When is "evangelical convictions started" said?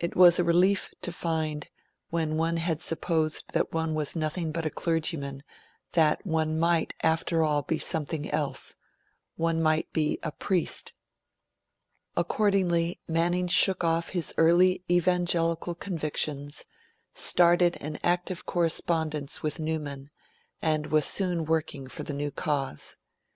14.90-17.76